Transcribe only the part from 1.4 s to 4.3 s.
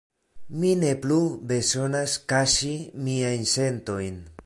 bezonas kaŝi miajn sentojn.